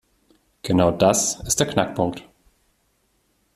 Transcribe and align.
Genau 0.63 0.89
das 0.89 1.35
ist 1.41 1.59
der 1.59 1.67
Knackpunkt. 1.67 2.27